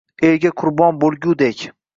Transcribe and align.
Elga 0.29 0.51
qurbon 0.61 0.99
bo’lgudek. 1.05 1.67